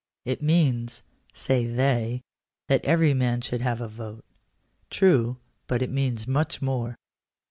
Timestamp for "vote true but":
3.87-5.83